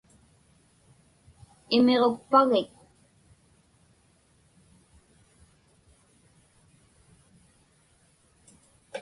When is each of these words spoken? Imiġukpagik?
Imiġukpagik? 1.75 2.69